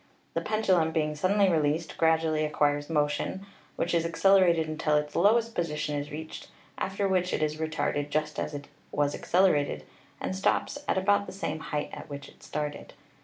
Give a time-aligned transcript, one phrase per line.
[0.33, 5.95] The pendulum being suddenly released gradually acquires motion, which is accelerated until its lowest position
[5.95, 6.47] is reached,
[6.79, 9.85] after which it is retarded just as it was accelerated
[10.19, 12.95] and stops at about the same height at which it started.